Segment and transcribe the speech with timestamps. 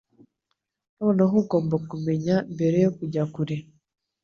[0.97, 3.55] Noneho ugomba kumenya mbere yo kujya kure